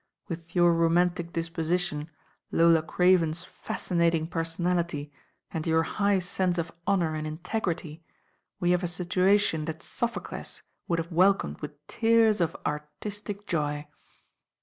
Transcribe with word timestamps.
With 0.27 0.55
your 0.55 0.73
romantic 0.73 1.31
disposition, 1.31 2.09
Lola 2.51 2.81
Craven's 2.81 3.43
fascinating 3.43 4.25
per 4.25 4.43
sonality 4.43 5.11
and 5.51 5.67
your 5.67 5.83
high 5.83 6.17
sense 6.17 6.57
of 6.57 6.71
honour 6.87 7.13
and 7.13 7.27
integ 7.27 7.61
nty, 7.65 8.01
we 8.59 8.71
have 8.71 8.81
a 8.81 8.87
situation 8.87 9.65
that 9.65 9.83
Sophocles 9.83 10.63
would 10.87 10.97
have 10.97 11.11
welcomed 11.11 11.59
with 11.61 11.85
tears 11.85 12.41
of 12.41 12.57
artistic 12.65 13.45
joy." 13.45 13.85